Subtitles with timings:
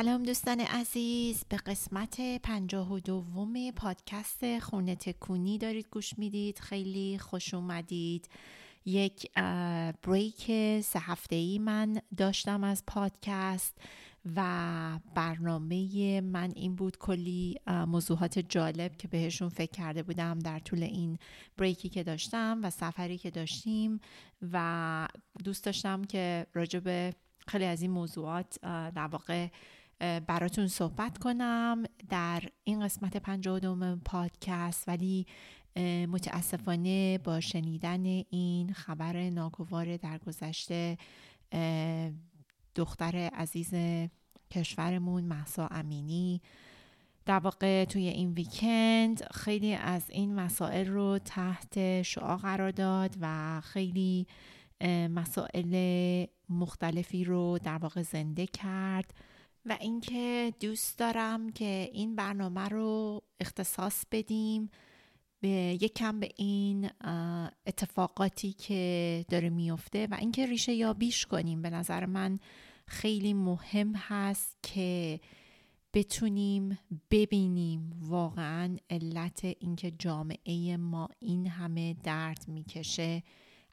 [0.00, 1.44] سلام دوستان عزیز.
[1.48, 6.58] به قسمت پنجاه و دوم پادکست خونه تکونی دارید گوش می‌دید.
[6.58, 8.28] خیلی خوش اومدید.
[8.84, 9.32] یک
[10.02, 10.44] بریک
[10.80, 13.78] سه هفته ای من داشتم از پادکست
[14.36, 14.40] و
[15.14, 21.18] برنامه من این بود کلی موضوعات جالب که بهشون فکر کرده بودم در طول این
[21.56, 24.00] بریکی که داشتم و سفری که داشتیم
[24.52, 25.08] و
[25.44, 27.14] دوست داشتم که راجع به
[27.46, 28.58] خیلی از این موضوعات
[28.94, 29.48] در واقع
[30.00, 35.26] براتون صحبت کنم در این قسمت پنجاه دوم پادکست ولی
[36.08, 40.98] متاسفانه با شنیدن این خبر ناگوار در گذشته
[42.74, 43.74] دختر عزیز
[44.50, 46.40] کشورمون محسا امینی
[47.26, 53.60] در واقع توی این ویکند خیلی از این مسائل رو تحت شعا قرار داد و
[53.60, 54.26] خیلی
[55.10, 59.14] مسائل مختلفی رو در واقع زنده کرد.
[59.66, 64.70] و اینکه دوست دارم که این برنامه رو اختصاص بدیم
[65.40, 65.48] به
[65.80, 66.90] یکم به این
[67.66, 71.62] اتفاقاتی که داره میفته و اینکه ریشه یابیش کنیم.
[71.62, 72.38] به نظر من
[72.86, 75.20] خیلی مهم هست که
[75.94, 76.78] بتونیم
[77.10, 83.22] ببینیم واقعا علت اینکه جامعه ما این همه درد می‌کشه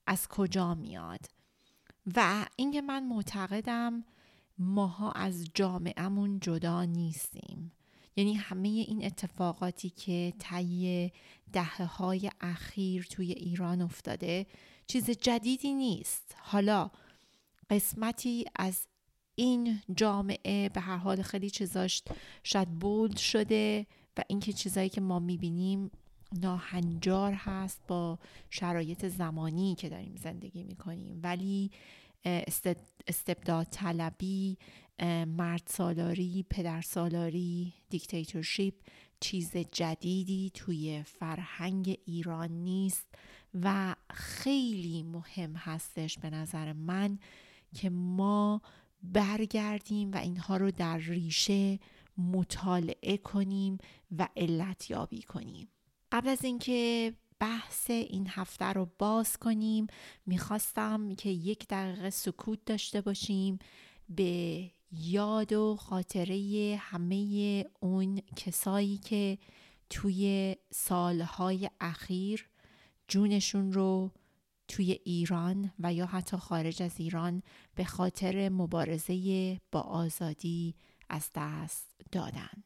[0.08, 1.26] از کجا میاد.
[2.16, 4.06] و اینکه من معتقدم
[4.60, 7.72] ماها از جامعهمون جدا نیستیم.
[8.16, 11.12] یعنی همه این اتفاقاتی که طی
[11.54, 14.46] دهه های اخیر توی ایران افتاده
[14.88, 16.36] چیز جدیدی نیست.
[16.40, 16.90] حالا
[17.70, 18.88] قسمتی از
[19.36, 22.04] این جامعه به هر حال خیلی چیزاش
[22.44, 25.92] شاید بولد شده و اینکه چیزایی که ما می‌بینیم
[26.42, 28.20] ناهنجار هست با
[28.50, 31.20] شرایط زمانی که داریم زندگی می‌کنیم.
[31.24, 31.72] ولی
[33.08, 34.58] استبداد طلبی
[35.28, 38.74] مرد سالاری پدر سالاری دیکتاتورشیپ
[39.20, 43.08] چیز جدیدی توی فرهنگ ایران نیست
[43.64, 47.20] و خیلی مهم هستش به نظر من
[47.74, 48.62] که ما
[49.04, 51.80] برگردیم و اینها رو در ریشه
[52.18, 53.78] مطالعه کنیم
[54.18, 55.68] و علت یابی کنیم.
[56.12, 59.88] قبل از اینکه بحث این هفته رو باز کنیم.
[60.26, 63.60] می‌خواستم که یک دقیقه سکوت داشته باشیم.
[64.10, 69.38] به یاد و خاطره همه اون کسایی که
[69.90, 72.50] توی سالهای اخیر
[73.08, 74.12] جونشون رو
[74.68, 77.44] توی ایران و یا حتی خارج از ایران
[77.76, 80.76] به خاطر مبارزه با آزادی
[81.10, 82.64] از دست دادن.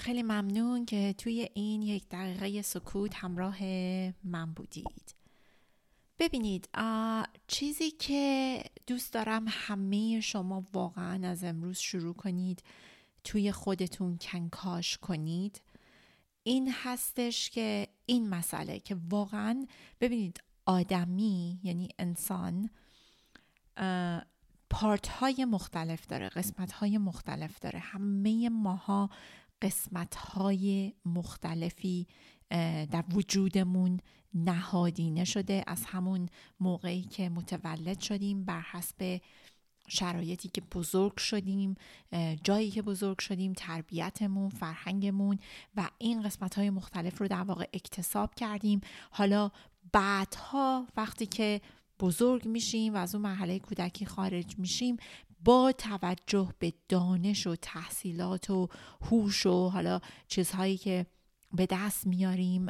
[0.00, 3.62] خیلی ممنون که توی این یک دقیقه سکوت همراه
[4.24, 5.14] من بودید.
[6.18, 6.68] ببینید
[7.46, 12.62] چیزی که دوست دارم همه شما واقعا از امروز شروع کنید
[13.24, 15.62] توی خودتون کنکاش کنید
[16.42, 19.66] این هستش که این مسئله که واقعا
[20.00, 22.70] ببینید آدمی یعنی انسان
[24.70, 27.78] پارت های مختلف داره قسمت های مختلف داره.
[27.78, 29.10] همه ماها
[29.62, 32.06] قسمت های مختلفی
[32.90, 34.00] در وجودمون
[34.34, 36.28] نهادینه شده از همون
[36.60, 39.20] موقعی که متولد شدیم بر حسب
[39.88, 41.74] شرایطی که بزرگ شدیم
[42.44, 45.38] جایی که بزرگ شدیم تربیتمون فرهنگمون
[45.76, 48.80] و این قسمت های مختلف رو در واقع اکتساب کردیم.
[49.10, 49.50] حالا
[49.92, 51.60] بعدها وقتی که
[52.00, 54.96] بزرگ میشیم و از اون مرحله کودکی خارج میشیم
[55.44, 58.68] با توجه به دانش و تحصیلات و
[59.02, 61.06] هوش و حالا چیزهایی که
[61.52, 62.66] به دست میاریم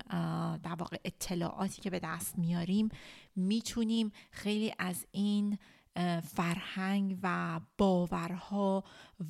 [0.62, 2.88] در واقع اطلاعاتی که به دست میاریم
[3.36, 5.58] می‌تونیم خیلی از این
[6.22, 8.84] فرهنگ و باورها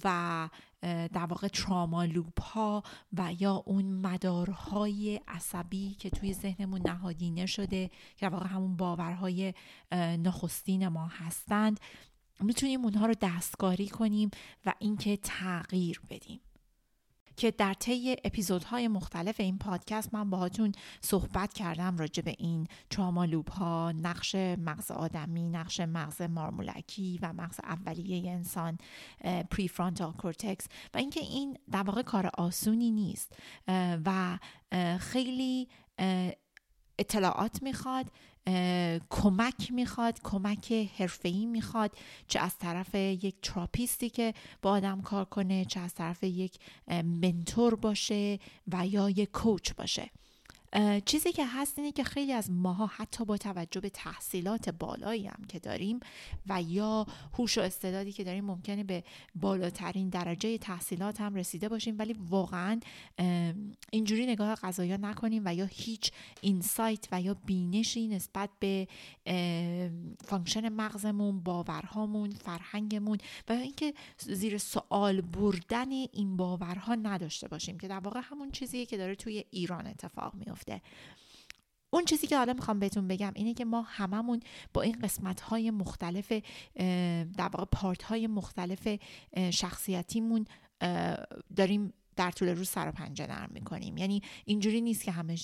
[0.04, 0.48] و
[0.82, 2.82] در واقع تراما لوپ ها
[3.12, 9.54] و یا اون مدارهای عصبی که توی ذهنمون نهادینه شده که واقع همون باورهای
[10.18, 11.80] نخستین ما هستند
[12.42, 14.30] می‌تونیم اونها رو دستکاری کنیم
[14.66, 16.40] و اینکه تغییر بدیم.
[17.36, 23.24] که در طی اپیزودهای مختلف این پادکست من باهاتون صحبت کردم راجع به این trauma
[23.24, 28.78] loop ها نقش مغز آدمی نقش مغز مارمولکی و مغز اولیه انسان
[29.50, 33.36] prefrontal cortex و اینکه این در واقع کار آسونی نیست
[34.06, 34.38] و
[34.98, 35.68] خیلی
[36.98, 38.12] اطلاعات می‌خواد
[39.10, 41.96] کمک می‌خواد کمک حرفه‌ای می‌خواد
[42.28, 46.58] چه از طرف یک تراپیستی که با آدم کار کنه چه از طرف یک
[47.04, 48.38] منتور باشه
[48.72, 50.10] و یا یک کوچ باشه.
[51.04, 55.44] چیزی که هست اینه که خیلی از ماها حتی با توجه به تحصیلات بالایی هم
[55.48, 56.00] که داریم
[56.48, 57.06] و یا
[57.38, 62.80] هوش و استعدادی که داریم ممکنه به بالاترین درجه تحصیلات هم رسیده باشیم ولی واقعا
[63.90, 68.88] اینجوری نگاه قضایا نکنیم و یا هیچ insight و یا بینشی نسبت به
[70.24, 73.18] function مغزمون باورهامون فرهنگمون
[73.48, 78.96] و اینکه زیر سوال بردن این باورها نداشته باشیم که در واقع همون چیزیه که
[78.96, 80.59] داره توی ایران اتفاق میفته.
[81.92, 84.40] اون چیزی که حالا می‌خوام بهتون بگم اینه که ما هممون
[84.74, 86.32] با این قسمت های مختلف
[87.36, 88.88] در واقع part های مختلف
[89.50, 90.44] شخصیتیمون
[91.56, 93.96] داریم در طول روز سر و پنجه نرم می‌کنیم.
[93.96, 95.36] یعنی اینجوری نیست که همه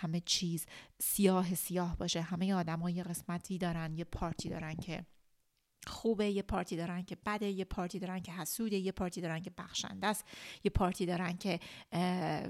[0.00, 0.66] همه چیز
[1.00, 2.20] سیاه سیاه باشه.
[2.22, 5.04] همه آدم ها یه قسمتی دارن یه پارتی دارن که
[5.86, 9.50] خوبه یه پارتی دارن که بده یه پارتی دارن که حسوده یه پارتی دارن که
[9.58, 10.24] بخشنده است.
[10.64, 11.60] یه پارتی دارن که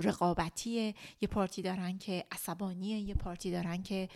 [0.02, 0.94] رقابتیه.
[1.20, 2.98] یه پارتی دارن که عصبانیه.
[2.98, 4.08] یه پارتی دارن که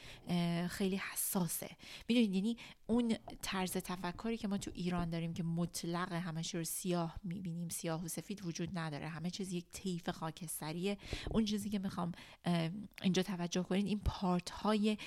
[0.69, 1.71] خیلی حساسه.
[2.09, 2.57] می‌دونید یعنی
[2.91, 8.05] اون طرز تفکری که ما تو ایران داریم که مطلق همش رو سیاه می‌بینیم سیاه
[8.05, 9.09] و سفید وجود نداره.
[9.09, 10.99] همه چیز یک طیف خاکستریه.
[11.31, 12.13] اون چیزی که می‌خوام
[13.03, 14.99] اینجا توجه کنید این پارت های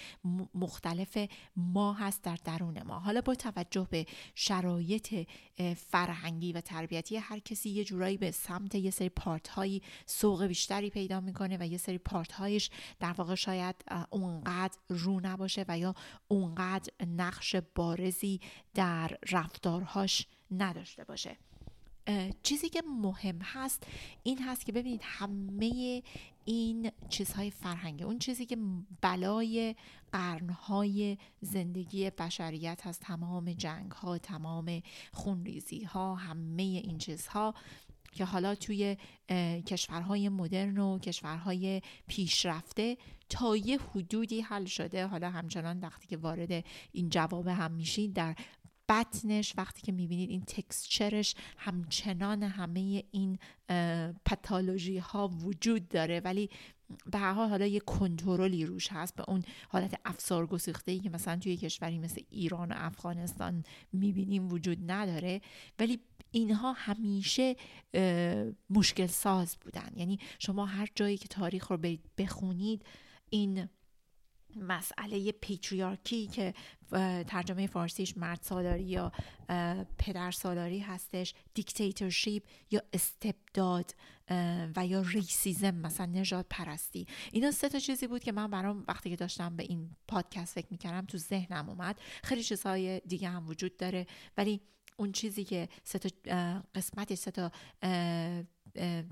[0.56, 1.18] مختلف
[1.56, 3.00] ما هست در درون ما.
[3.00, 4.06] حالا با توجه به
[4.36, 5.28] شرایط
[5.76, 10.90] فرهنگی و تربیتی هر کسی یه جورایی به سمت یه سری پارت هایی سوق بیشتری
[10.90, 12.70] پیدا می‌کنه و یه سری پارت هایش
[13.00, 13.76] در واقع شاید
[14.10, 15.96] اونقدر رو نباشه و یا
[16.28, 18.40] اونقدر نقش بارزی
[18.74, 21.38] در رفتارهاش نداشته باشه.
[22.44, 23.84] چیزی که مهم هست
[24.24, 26.04] این هست که ببینید همه
[26.46, 28.58] این چیزهای فرهنگی اون چیزی که
[29.02, 29.76] بلای
[30.12, 34.82] قرنهای زندگی بشریت هست تمام جنگ ها تمام
[35.14, 37.54] خونریزی ها همه این چیزها
[38.12, 38.98] که حالا توی
[39.66, 42.98] کشورهای مدرن و کشورهای پیشرفته
[43.30, 45.08] تا یه حدودی حل شده.
[45.08, 48.36] حالا همچنان وقتی که وارد این جواب هم میشید در
[48.92, 53.40] بطنش وقتی که می‌بینید این تکسچرش همچنان همه این
[54.26, 56.20] پتالوژی ها وجود داره.
[56.20, 56.50] ولی
[57.12, 61.10] به هر حال حالا یه کنترلی روش هست به اون حالت افسار گسیخته ای که
[61.10, 65.42] مثلا توی کشوری مثل ایران و افغانستان می‌بینیم وجود نداره.
[65.80, 66.00] ولی
[66.32, 67.56] اینها همیشه
[68.70, 69.92] مشکل ساز بودن.
[69.96, 71.80] یعنی شما هر جایی که تاریخ رو
[72.18, 72.86] بخونید
[73.30, 73.70] این
[74.56, 76.54] مسئله patriarchy که
[77.28, 79.12] ترجمه فارسیش مرد سالاری یا
[79.98, 83.96] پدر سالاری هستش dictatorship یا استبداد
[84.76, 87.08] و یا racism مثلا نژاد پرستی.
[87.32, 90.68] اینا سه تا چیزی بود که من برام وقتی که داشتم به این پادکست فکر
[90.72, 92.00] می‌کردم تو ذهنم اومد.
[92.24, 94.08] خیلی چیزهای دیگه هم وجود داره.
[94.38, 94.62] ولی
[94.98, 96.10] اون چیزی که سه تا
[96.76, 97.52] قسمتی سه تا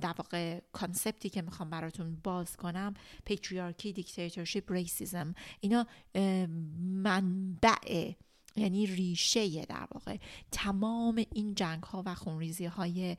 [0.01, 2.93] در واقع concept ی که می‌خوام براتون باز کنم
[3.25, 5.87] patriarchy dictatorship racism اینا
[6.79, 8.13] منبع
[8.55, 10.17] یعنی ریشه در واقع.
[10.51, 13.17] تمام این جنگ ها و خونریزی های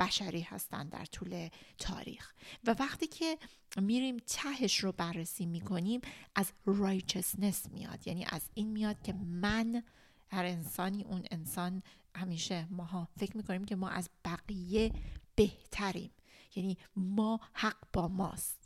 [0.00, 1.48] بشری هستند در طول
[1.78, 2.32] تاریخ.
[2.66, 3.38] و وقتی که
[3.76, 6.00] میریم تهش رو بررسی می‌کنیم
[6.34, 8.06] از righteousness میاد.
[8.06, 9.82] یعنی از این میاد که من
[10.28, 11.82] هر انسانی اون انسان
[12.16, 14.92] همیشه ماها فکر می‌کنیم که ما از بقیه
[15.36, 16.10] بهتریم.
[16.54, 18.58] یعنی ما حق با ماست.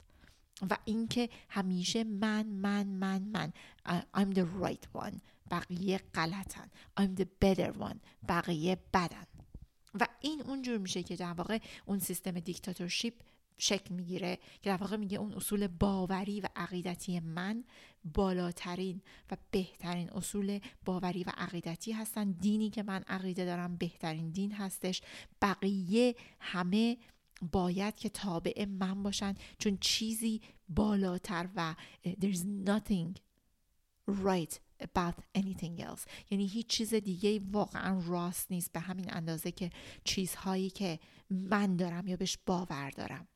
[0.70, 3.52] و اینکه همیشه من من من من.
[4.16, 5.14] I'm the right one.
[5.50, 6.70] بقیه غلطن.
[7.00, 7.96] I'm the better one.
[8.28, 9.26] بقیه بدن.
[10.00, 13.14] و این اونجور میشه که در واقع اون سیستم دیکتاتورشیپ
[13.58, 17.64] شکل می‌گیره که در واقع میگه اون اصول باوری و عقیدتی من
[18.04, 22.30] بالاترین و بهترین اصول باوری و عقیدتی هستن.
[22.30, 25.02] دینی که من عقیده دارم بهترین دین هستش.
[25.42, 26.96] بقیه همه
[27.52, 29.34] باید که تابع من باشن.
[29.58, 31.74] چون چیزی بالاتر و
[32.06, 33.20] there's nothing
[34.08, 36.02] right about anything else.
[36.30, 38.72] یعنی هیچ چیز دیگه واقعا راست نیست.
[38.72, 39.70] به همین اندازه که
[40.04, 40.98] چیزهایی که
[41.30, 43.28] من دارم یا بهش باور دارم.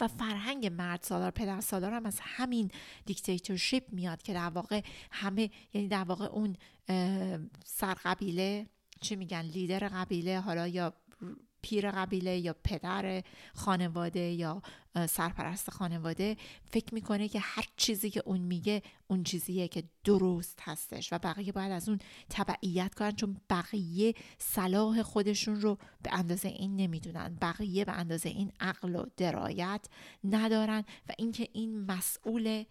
[0.00, 2.70] و فرهنگ مرد سالار پدر سالار هم از همین
[3.06, 6.56] دیکتاتورشیپ میاد که در واقع همه یعنی در واقع اون
[7.64, 8.66] سرقبیله
[9.00, 10.92] چی میگن لیدر قبیله حالا یا
[11.62, 13.22] پیر قبیله یا پدر
[13.54, 14.62] خانواده یا
[15.08, 21.12] سرپرست خانواده فکر می‌کنه که هر چیزی که اون میگه اون چیزیه که درست هستش
[21.12, 21.98] و بقیه باید از اون
[22.30, 27.38] تبعیت کنن چون بقیه صلاح خودشون رو به اندازه این نمی‌دونن.
[27.40, 29.86] بقیه به اندازه این عقل و درایت
[30.24, 32.64] ندارن و اینکه این مسئول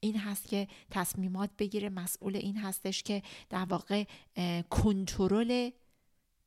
[0.00, 4.04] این هست که تصمیمات بگیره مسئول این هستش که در واقع
[4.70, 5.70] کنترل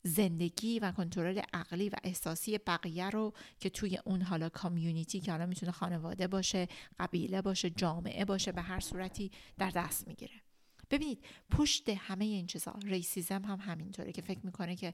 [0.02, 5.46] زندگی و کنترل عقلی و احساسی بقیه رو که توی اون حالا کامیونیتی که حالا
[5.46, 6.68] می‌تونه خانواده باشه
[6.98, 10.51] قبیله باشه جامعه باشه به هر صورتی در دست می‌گیره.
[10.92, 14.92] ببینید پشت همه این چیزا ریسیزم هم همینطوره که فکر می‌کنه که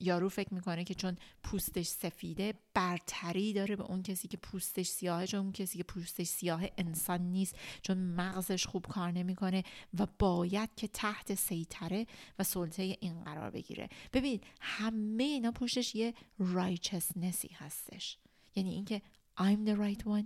[0.00, 5.26] یارو فکر می‌کنه که چون پوستش سفیده برتری داره به اون کسی که پوستش سیاهه
[5.26, 9.62] چون اون کسی که پوستش سیاه انسان نیست چون مغزش خوب کار نمی‌کنه
[9.98, 12.06] و باید که تحت سیطره
[12.38, 13.88] و سلطه این قرار بگیره.
[14.12, 18.18] ببینید همه اینا پشتش یه righteousnessی هستش.
[18.54, 19.02] یعنی اینکه
[19.40, 20.24] I'm the right one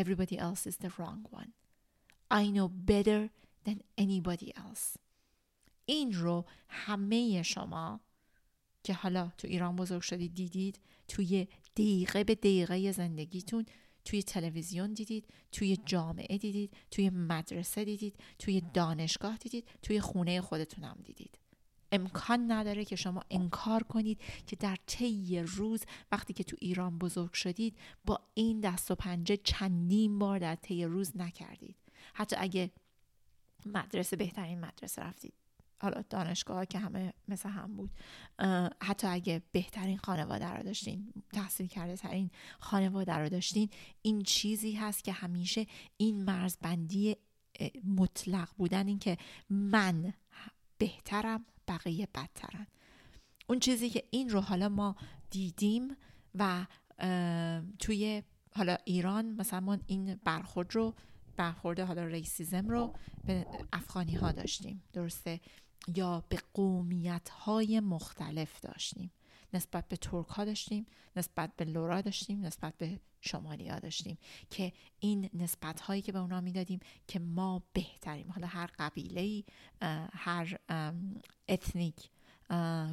[0.00, 1.50] everybody else is the wrong one.
[2.30, 3.30] I know better
[3.64, 4.98] than anybody else.
[5.86, 8.00] این رو همه شما
[8.84, 13.66] که حالا تو ایران بزرگ شدید دیدید توی دقیقه به دقیقه زندگیتون
[14.04, 20.84] توی تلویزیون دیدید توی جامعه دیدید توی مدرسه دیدید توی دانشگاه دیدید توی خونه خودتون
[20.84, 21.38] هم دیدید.
[21.92, 27.32] امکان نداره که شما انکار کنید که در طی روز وقتی که تو ایران بزرگ
[27.32, 31.76] شدید با این دست و پنجه چندین بار در طی روز نکردید.
[32.14, 32.70] حتی اگه
[33.66, 35.34] مدرسه بهترین مدرسه رفتید.
[35.82, 37.90] حالا دانشگاه که همه مثل هم بود.
[38.82, 43.70] حتی اگه بهترین خانواده رو داشتین تحصیل کرده ترین خانواده رو داشتین
[44.02, 47.16] این چیزی هست که همیشه این مرزبندی
[47.84, 49.16] مطلق بودن این که
[49.50, 50.12] من
[50.78, 52.66] بهترم بقیه بدترن.
[53.48, 54.96] اون چیزی که این رو حالا ما
[55.30, 55.96] دیدیم
[56.34, 56.66] و
[57.78, 58.22] توی
[58.56, 60.94] حالا ایران مثلا ما این برخورد رو
[61.40, 62.94] برخورد حالا racism رو
[63.24, 64.82] به افغانی ها داشتیم.
[64.92, 65.40] درسته؟
[65.96, 69.10] یا به قومیت های مختلف داشتیم.
[69.52, 74.18] نسبت به ترک ها داشتیم نسبت به لورا داشتیم نسبت به شمالی ها داشتیم.
[74.50, 78.30] که این نسبت هایی که به اونا می‌دادیم که ما بهتریم.
[78.30, 79.44] حالا هر قبیله
[80.12, 80.58] هر
[81.48, 82.10] ethnic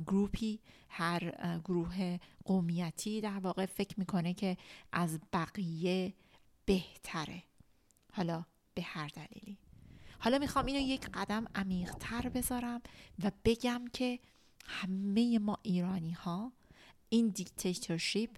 [0.07, 1.31] گروپی هر
[1.65, 4.57] گروه قومیتی در واقع فکر می‌کنه که
[4.91, 6.13] از بقیه
[6.65, 7.43] بهتره.
[8.17, 9.57] حالا به هر دلیلی.
[10.19, 12.81] حالا می‌خوام اینو یک قدم عمیقتر بذارم
[13.23, 14.19] و بگم که
[14.65, 16.51] همه ما ایرانی ها
[17.09, 18.29] این دیکتاتورشیپ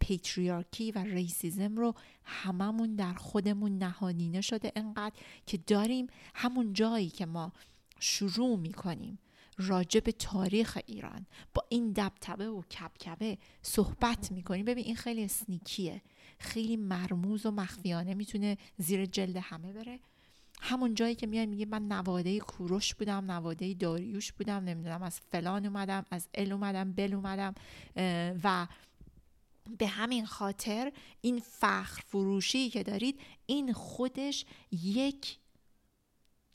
[0.00, 5.14] پیتریارکی و ریسیزم رو هممون در خودمون نهادینه شده انقدر
[5.46, 7.52] که داریم همون جایی که ما
[8.00, 9.18] شروع می‌کنیم
[9.58, 14.64] راجع به تاریخ ایران با این دبتبه و کبکبه صحبت می‌کنیم.
[14.64, 16.02] ببین این خیلی اسنیکیه
[16.38, 20.00] خیلی مرموز و مخفیانه می‌تونه زیر جلد همه بره.
[20.60, 25.66] همون جایی که میاد میگه من نواده کوروش بودم نواده داریوش بودم نمی‌دونم از فلان
[25.66, 27.54] اومدم از ال اومدم بل اومدم
[28.44, 28.66] و
[29.78, 35.38] به همین خاطر این فخر فروشی که دارید این خودش یک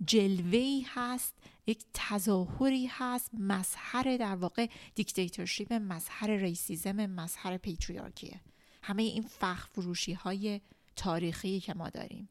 [0.05, 1.33] جلوهی هست
[1.67, 8.41] یک تظاهری هست مظهر در واقع دیکتاتورشیپ مظهر ریسیزم مظهر پیتریارکیه
[8.83, 10.61] همه این فخر فروشی های
[10.95, 12.29] تاریخی که ما داریم.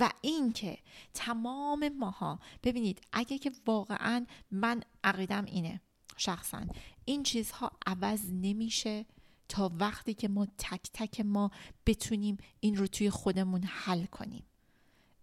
[0.00, 0.78] و اینکه
[1.14, 5.80] تمام ماها ببینید اگه که واقعا من عقیدم اینه
[6.16, 6.66] شخصا
[7.04, 9.06] این چیزها عوض نمیشه
[9.48, 11.50] تا وقتی که ما تک تک ما
[11.86, 14.44] بتونیم این رو توی خودمون حل کنیم.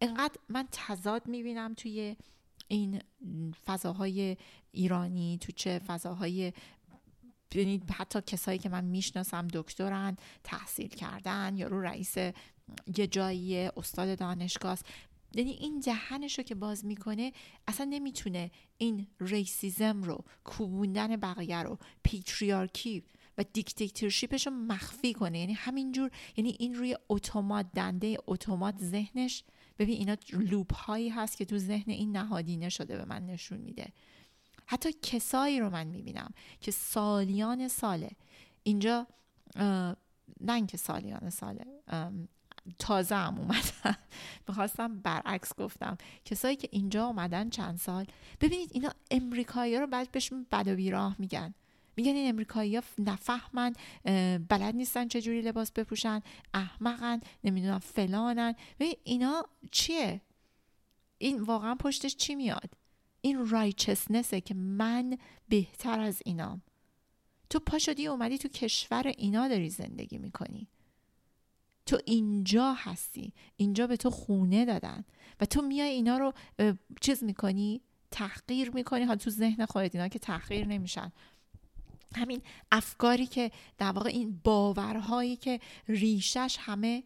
[0.02, 2.16] انقدر من تضاد می‌بینم توی
[2.68, 3.02] این
[3.66, 4.38] فضاهای
[4.72, 6.54] ایرانی تو چه فضاهای
[7.52, 12.18] ببینید حتی کسایی که من می‌شناسم دکترن تحصیل کردن یا رو رئیس
[12.98, 14.78] یه جایی استاد دانشگاه
[15.36, 17.34] یعنی این دهنش رو که باز می‌کنه
[17.68, 23.04] اصلا نمی‌تونه این ریسیزم رو کوبوندن بقیه رو پیتریارکی
[23.38, 25.40] و دیکتاتورشیپش رو مخفی کنه.
[25.40, 29.44] یعنی همینجور یعنی این روی اتومات دنده اتومات ذهنش
[29.80, 33.94] ببین اینا لوپ هایی هست که تو ذهن این نهادینه شده به من نشون میده.
[34.68, 38.12] حتی کسایی رو من می‌بینم که سالیان ساله.
[38.64, 39.08] اینجا
[40.42, 41.66] نه اینکه سالیان ساله
[42.80, 43.96] تازه هم اومدن.
[44.48, 45.98] می‌خواستم برعکس گفتم.
[46.26, 48.06] کسایی که اینجا اومدن چند سال.
[48.42, 51.54] ببینید اینا امریکایی رو بعد بهشون بد و بیراه میگن.
[51.98, 53.74] میگن این امریکایی ها نفهمن
[54.50, 56.22] بلد نیستن چجوری لباس بپوشن
[56.54, 58.56] احمقن نمی‌دونم فلانن.
[59.04, 60.22] اینا چیه؟
[61.18, 62.74] این واقعا پشتش چی میاد؟
[63.22, 65.18] این رایچسنسه که من
[65.50, 66.62] بهتر از اینام.
[67.50, 70.68] تو پا شدی اومدی تو کشور اینا داری زندگی می‌کنی.
[71.86, 73.34] تو اینجا هستی.
[73.58, 75.06] اینجا به تو خونه دادن.
[75.40, 76.34] و تو میای اینا رو
[77.02, 77.82] چیز می‌کنی؟
[78.12, 79.04] تحقیر می‌کنی.
[79.04, 81.12] ها تو ذهن خودت اینا که تحقیر نمیشن.
[82.16, 87.04] همین افکاری که در واقع این باورهایی که ریشش همه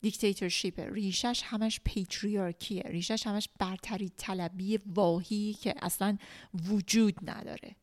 [0.00, 6.16] دیکتاتورشیپه ریشش همش پیتریارکیه ریشش همش برتری طلبی واهی که اصلا
[6.68, 7.76] وجود نداره.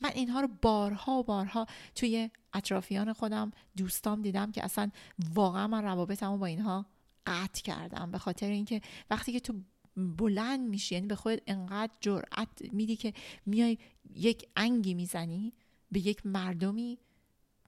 [0.00, 4.90] من اینها رو بارها و بارها توی اطرافیان خودم دوستام دیدم که اصلا
[5.34, 6.86] واقعا من روابطمو با اینها
[7.26, 8.10] قطع کردم.
[8.10, 9.54] به خاطر اینکه وقتی که تو
[9.96, 13.12] بلند میشی یعنی به خودت انقدر جرأت میدی که
[13.46, 13.78] میای
[14.14, 15.52] یک انگی می‌زنی
[15.92, 16.98] به یک مردمی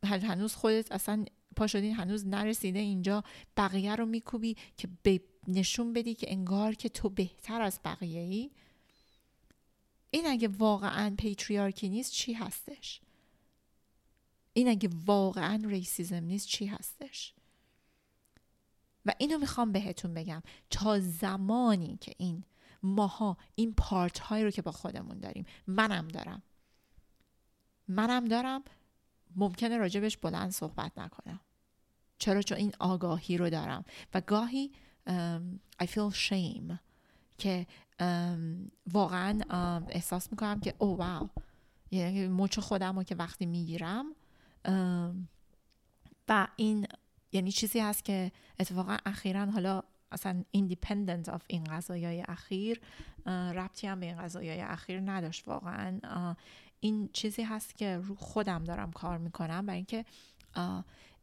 [0.03, 1.25] هنوز خودت اصلا
[1.57, 3.25] پا شدین هنوز نرسیده اینجا
[3.57, 8.51] بقیه رو میکوبی که به نشون بدی که انگار که تو بهتر از بقیه ای
[10.11, 13.01] این اگه واقعا پیتریارکی نیست چی هستش؟
[14.53, 17.35] این اگه واقعا ریسیزم نیست چی هستش؟
[19.07, 20.43] و اینو می‌خوام بهتون بگم.
[20.71, 22.45] تا زمانی که این
[22.83, 26.43] ماها این پارت هایی رو که با خودمون داریم منم دارم.
[27.89, 28.65] منم دارم
[29.37, 31.41] ممکنه راجبش بلند صحبت نکنم.
[32.19, 33.85] چرا؟ چون این آگاهی رو دارم.
[34.15, 34.73] و گاهی
[35.83, 36.75] I feel shame
[37.39, 37.67] که
[38.93, 39.41] واقعا
[39.89, 41.31] احساس می‌کنم که او oh, wow.
[41.91, 44.07] یعنی مچ خودم رو که وقتی می‌گیرم
[46.29, 46.87] و این
[47.33, 52.81] یعنی چیزی هست که اتفاقا اخیرا حالا اصلا independent of این قضایای اخیر
[53.27, 56.01] ربطی هم به این قضایای اخیر نداشت واقعا.
[56.81, 60.05] این چیزی هست که رو خودم دارم کار می‌کنم برای اینکه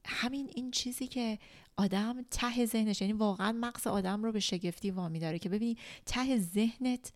[0.05, 1.39] همین این چیزی که
[1.77, 6.37] آدم ته ذهنش یعنی واقعا مغز آدم رو به شگفتی وامی داره که ببینی ته
[6.37, 7.13] ذهنت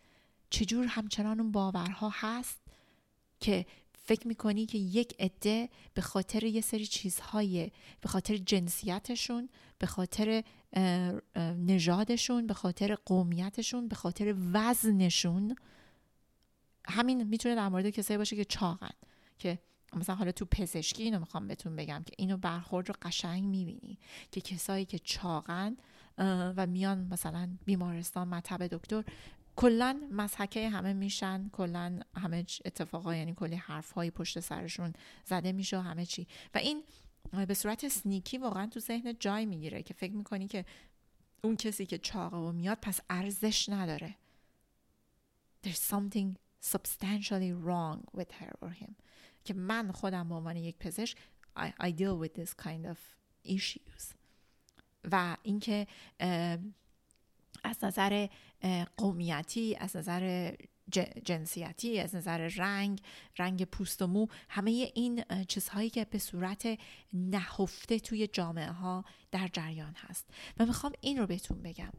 [0.50, 2.62] چجور همچنان اون باورها هست
[3.40, 9.50] که فکر می‌کنی که یک عده به خاطر یه سری چیزهای به خاطر جنسیتشون
[9.80, 10.44] به خاطر
[11.58, 15.56] نژادشون به خاطر قومیتشون به خاطر وزنشون
[16.86, 18.94] همین می‌تونه در مورد کسایی باشه که چاقن
[19.40, 19.60] که
[19.94, 24.00] مثلا حالا تو پزشکی اینو می‌خوام بهتون بگم که اینو برخورد رو قشنگ می‌بینی
[24.32, 25.78] که کسایی که چاقن
[26.58, 29.04] و میان مثلا بیمارستان مطب دکتر
[29.56, 34.94] کلا مسحکه همه میشن کلا همه اتفاقا یعنی کلی حرف های پشت سرشون
[35.26, 36.28] زده میشه و همه چی.
[36.54, 36.84] و این
[37.48, 40.66] به صورت سنیکی واقعا تو ذهن جای می‌گیره که فکر می‌کنی که
[41.44, 44.16] اون کسی که چاقه و میاد پس ارزش نداره.
[45.66, 48.96] There's something substantially wrong with her or him.
[49.46, 51.18] که من خودم به عنوان یک پزشک
[51.60, 52.98] I, I deal with this kind of
[53.46, 54.14] issues.
[55.12, 55.88] و اینکه
[57.64, 58.28] از نظر
[58.98, 60.54] قومیتی از نظر
[61.26, 63.02] جنسیتی از نظر رنگ
[63.38, 66.80] رنگ پوست و مو همه این چیزهایی که به صورت
[67.14, 70.28] نهفته توی جامعه ها در جریان هست.
[70.60, 71.92] و می‌خوام این رو بهتون بگم.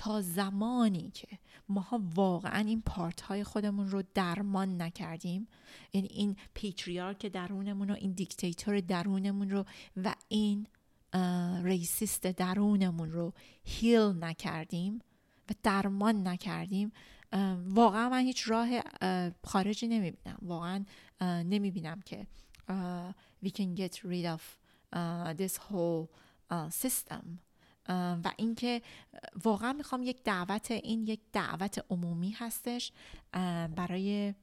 [0.00, 1.28] تا زمانی که
[1.68, 5.48] ماها واقعا این پارت های خودمون رو درمان نکردیم.
[5.92, 9.64] یعنی این پیتریارک درونمون و این دیکتاتور درونمون رو
[9.96, 10.66] و این
[11.62, 13.32] ریسیست درونمون رو
[13.64, 14.98] هیل نکردیم
[15.50, 16.92] و درمان نکردیم.
[17.66, 18.68] واقعا من هیچ راه
[19.44, 20.38] خارجی نمی‌بینم.
[20.42, 20.84] واقعا
[21.22, 22.26] نمی‌بینم که
[23.44, 24.42] we can get rid of
[25.36, 26.08] this whole
[26.70, 27.24] system.
[28.24, 28.82] و اینکه
[29.44, 32.92] واقعا می‌خوام یک دعوت این یک دعوت عمومی هستش
[33.76, 34.34] برای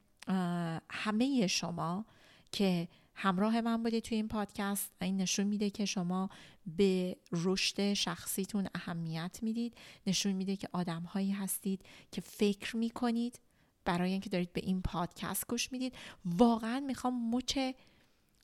[0.90, 2.04] همه شما
[2.52, 6.30] که همراه من بوده توی این پادکست این نشون میده که شما
[6.66, 9.74] به رشد شخصیتون اهمیت می‌دید
[10.06, 11.82] نشون میده که آدم هایی هستید
[12.12, 13.40] که فکر می‌کنید
[13.84, 15.94] برای اینکه دارید به این پادکست گوش می‌دید.
[16.24, 17.58] واقعا می‌خوام مچ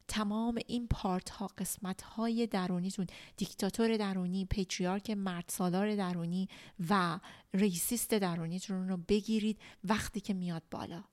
[0.09, 6.49] تمام این پارت ها قسمت های درونیتون دیکتاتور درونی پیتریارک مرد سالار درونی
[6.90, 7.21] و
[7.55, 11.05] ریسیست درونیتون رو بگیرید وقتی که میاد بالا.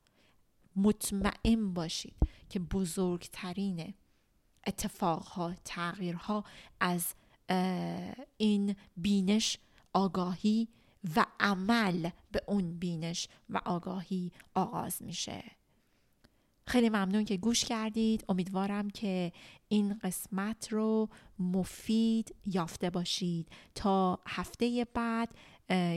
[0.76, 2.16] مطمئن باشید
[2.50, 3.94] که بزرگترین
[4.68, 6.44] اتفاقها تغییرها
[6.80, 7.14] از
[8.38, 9.58] این بینش
[9.94, 10.68] آگاهی
[11.16, 15.44] و عمل به اون بینش و آگاهی آغاز میشه.
[16.66, 18.26] خیلی ممنون که گوش کردید.
[18.30, 19.32] امیدوارم که
[19.68, 23.48] این قسمت رو مفید یافته باشید.
[23.76, 25.36] تا هفته بعد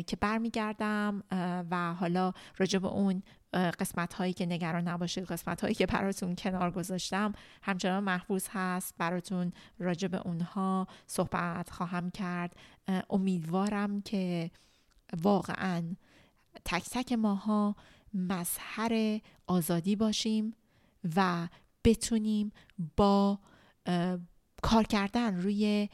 [0.07, 1.23] که برمیگردم
[1.71, 3.23] و حالا راجع به اون
[3.53, 8.95] قسمت هایی که نگران نباشید قسمت هایی که براتون کنار گذاشتم همچنان محفوظ هست.
[8.99, 12.57] براتون راجع به اونها صحبت خواهم کرد.
[13.11, 14.51] امیدوارم که
[15.23, 15.95] واقعا
[16.65, 17.77] تک تک ماها
[18.15, 20.55] مظهر آزادی باشیم
[21.17, 21.49] و
[21.85, 22.53] بتونیم
[22.97, 23.39] با
[24.63, 25.89] کار کردن روی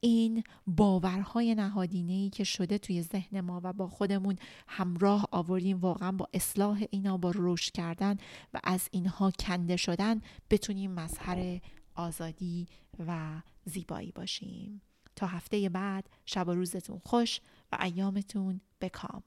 [0.00, 4.36] این باورهای نهادینه که شده توی ذهن ما و با خودمون
[4.68, 8.16] همراه آوردیم واقعا با اصلاح اینا با رشد کردن
[8.54, 11.60] و از اینها کنده شدن بتونیم مظهر
[11.94, 12.66] آزادی
[13.06, 14.82] و زیبایی باشیم.
[15.16, 17.40] تا هفته بعد شب و روزتون خوش
[17.72, 19.22] و ایامتون بکام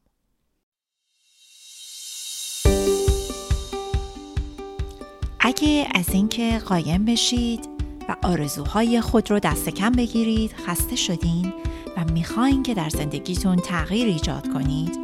[5.47, 7.69] اگه از اینکه قایم بشید
[8.09, 11.53] و آرزوهای خود رو دست کم بگیرید خسته شدین
[11.97, 14.99] و می‌خواین که در زندگیتون تغییر ایجاد کنید.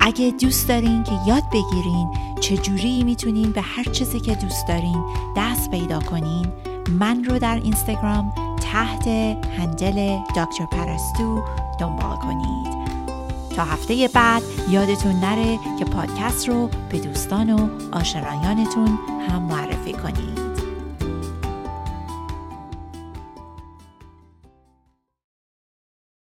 [0.00, 2.08] اگه دوست دارین که یاد بگیرین
[2.40, 5.04] چجوری می‌تونین به هر چیزی که دوست دارین
[5.36, 6.46] دست پیدا کنین
[6.90, 9.08] من رو در اینستاگرام تحت
[9.58, 11.42] هندل دکتر پرستو
[11.80, 12.73] دنبال کنید.
[13.56, 20.43] تا هفته بعد یادتون نره که پادکست رو به دوستان و آشنایانتون هم معرفی کنید.